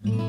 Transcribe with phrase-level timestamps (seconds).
[0.00, 0.28] Olá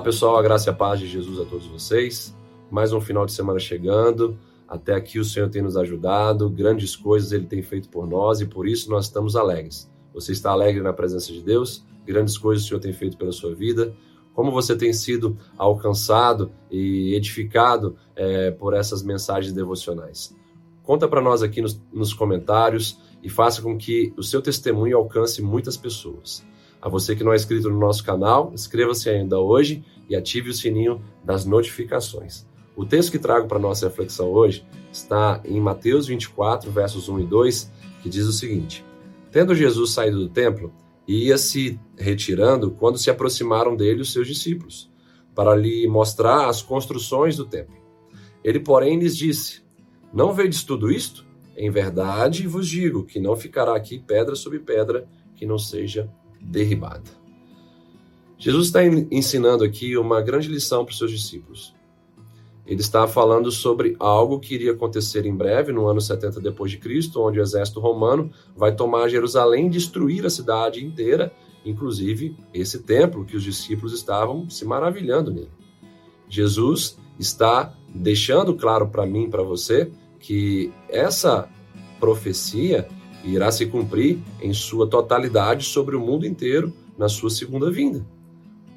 [0.00, 2.36] pessoal, a graça e a paz de Jesus a todos vocês.
[2.68, 4.36] Mais um final de semana chegando.
[4.66, 8.46] Até aqui o Senhor tem nos ajudado, grandes coisas Ele tem feito por nós e
[8.46, 9.88] por isso nós estamos alegres.
[10.12, 11.84] Você está alegre na presença de Deus?
[12.04, 13.94] Grandes coisas o Senhor tem feito pela sua vida.
[14.34, 20.34] Como você tem sido alcançado e edificado é, por essas mensagens devocionais?
[20.82, 25.42] Conta para nós aqui nos, nos comentários e faça com que o seu testemunho alcance
[25.42, 26.44] muitas pessoas.
[26.80, 30.54] A você que não é inscrito no nosso canal, inscreva-se ainda hoje e ative o
[30.54, 32.46] sininho das notificações.
[32.74, 37.26] O texto que trago para nossa reflexão hoje está em Mateus 24, versos 1 e
[37.26, 38.84] 2, que diz o seguinte:
[39.30, 40.72] Tendo Jesus saído do templo,
[41.10, 44.90] ia se retirando quando se aproximaram dele os seus discípulos,
[45.34, 47.74] para lhe mostrar as construções do templo.
[48.44, 49.62] Ele, porém, lhes disse:
[50.12, 51.26] Não vedes tudo isto?
[51.56, 57.10] Em verdade vos digo que não ficará aqui pedra sobre pedra que não seja derribada.
[58.38, 61.74] Jesus está ensinando aqui uma grande lição para os seus discípulos.
[62.70, 66.78] Ele está falando sobre algo que iria acontecer em breve, no ano 70 depois de
[66.78, 71.32] Cristo, onde o exército romano vai tomar Jerusalém e destruir a cidade inteira,
[71.64, 75.50] inclusive esse templo que os discípulos estavam se maravilhando nele.
[76.28, 81.48] Jesus está deixando claro para mim, para você, que essa
[81.98, 82.86] profecia
[83.24, 88.06] irá se cumprir em sua totalidade sobre o mundo inteiro na sua segunda vinda.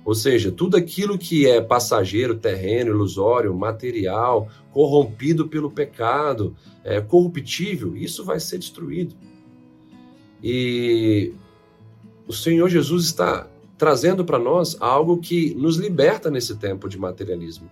[0.06, 7.96] Ou seja, tudo aquilo que é passageiro, terreno, ilusório, material, corrompido pelo pecado, é, corruptível,
[7.96, 9.16] isso vai ser destruído.
[10.44, 11.34] E
[12.28, 17.70] o Senhor Jesus está trazendo para nós algo que nos liberta nesse tempo de materialismo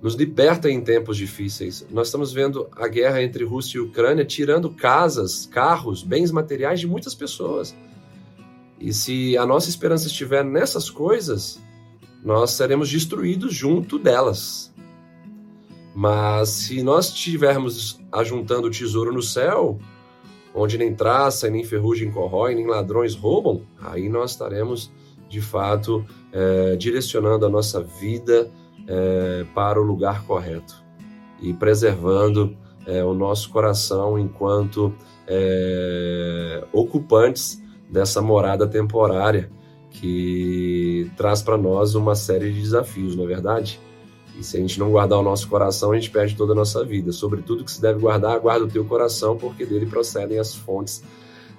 [0.00, 1.84] nos liberta em tempos difíceis.
[1.90, 6.86] Nós estamos vendo a guerra entre Rússia e Ucrânia tirando casas, carros, bens materiais de
[6.86, 7.74] muitas pessoas.
[8.80, 11.60] E se a nossa esperança estiver nessas coisas,
[12.22, 14.72] nós seremos destruídos junto delas.
[15.94, 19.78] Mas se nós estivermos ajuntando o tesouro no céu,
[20.54, 24.90] onde nem traça, nem ferrugem corrói, nem ladrões roubam, aí nós estaremos
[25.28, 28.50] de fato é, direcionando a nossa vida
[28.86, 30.82] é, para o lugar correto
[31.40, 32.56] e preservando
[32.86, 34.94] é, o nosso coração enquanto
[35.26, 39.50] é, ocupantes dessa morada temporária
[39.90, 43.80] que traz para nós uma série de desafios, não é verdade?
[44.38, 46.84] E se a gente não guardar o nosso coração, a gente perde toda a nossa
[46.84, 47.10] vida.
[47.10, 51.02] Sobre tudo que se deve guardar, guarda o teu coração, porque dele procedem as fontes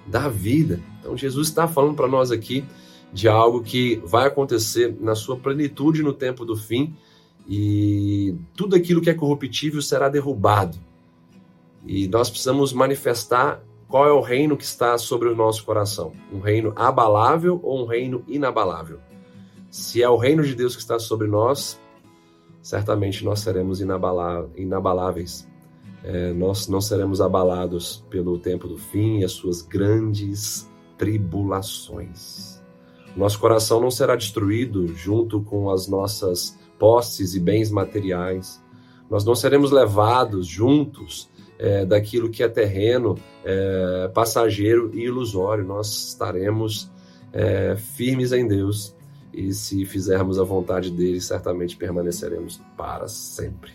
[0.06, 0.80] da vida.
[0.98, 2.64] Então Jesus está falando para nós aqui
[3.12, 6.94] de algo que vai acontecer na sua plenitude no tempo do fim
[7.46, 10.78] e tudo aquilo que é corruptível será derrubado.
[11.84, 16.38] E nós precisamos manifestar qual é o reino que está sobre o nosso coração: um
[16.38, 19.00] reino abalável ou um reino inabalável?
[19.68, 21.78] Se é o reino de Deus que está sobre nós,
[22.62, 25.48] certamente nós seremos inabaláveis.
[26.02, 32.58] É, nós não seremos abalados pelo tempo do fim e as suas grandes tribulações.
[33.16, 38.62] Nosso coração não será destruído junto com as nossas posses e bens materiais.
[39.10, 41.28] Nós não seremos levados juntos
[41.60, 45.62] é, daquilo que é terreno, é, passageiro e ilusório.
[45.62, 46.90] Nós estaremos
[47.34, 48.96] é, firmes em Deus
[49.32, 53.72] e se fizermos a vontade dele, certamente permaneceremos para sempre.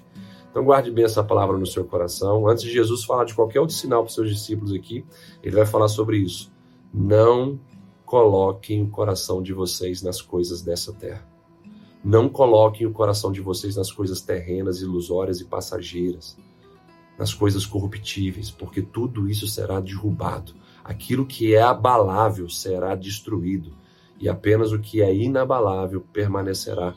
[0.49, 2.47] Então guarde bem essa palavra no seu coração.
[2.47, 5.05] Antes de Jesus falar de qualquer outro sinal para os seus discípulos aqui,
[5.43, 6.51] ele vai falar sobre isso.
[6.91, 7.59] Não
[8.03, 11.27] coloquem o coração de vocês nas coisas dessa terra.
[12.03, 16.37] Não coloquem o coração de vocês nas coisas terrenas, ilusórias e passageiras,
[17.17, 20.53] nas coisas corruptíveis, porque tudo isso será derrubado.
[20.83, 23.73] Aquilo que é abalável será destruído,
[24.19, 26.93] e apenas o que é inabalável permanecerá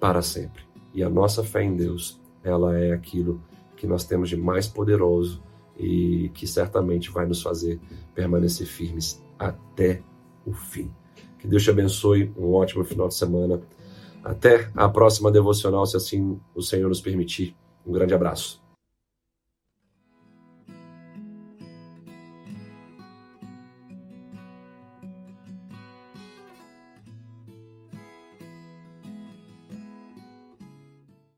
[0.00, 0.62] para sempre.
[0.92, 3.40] E a nossa fé em Deus, ela é aquilo
[3.76, 5.42] que nós temos de mais poderoso
[5.78, 7.80] e que certamente vai nos fazer
[8.14, 10.02] permanecer firmes até
[10.44, 10.90] o fim.
[11.38, 13.62] Que Deus te abençoe, um ótimo final de semana
[14.24, 17.56] até a próxima devocional, se assim o Senhor nos permitir.
[17.86, 18.67] Um grande abraço.